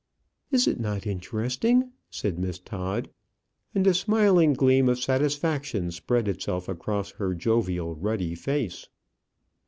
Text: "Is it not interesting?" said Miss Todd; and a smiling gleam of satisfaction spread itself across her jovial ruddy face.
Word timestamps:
"Is 0.49 0.67
it 0.67 0.79
not 0.79 1.05
interesting?" 1.05 1.91
said 2.09 2.39
Miss 2.39 2.57
Todd; 2.57 3.11
and 3.75 3.85
a 3.85 3.93
smiling 3.93 4.53
gleam 4.53 4.89
of 4.89 4.97
satisfaction 4.97 5.91
spread 5.91 6.27
itself 6.27 6.67
across 6.67 7.11
her 7.11 7.35
jovial 7.35 7.93
ruddy 7.93 8.33
face. 8.33 8.87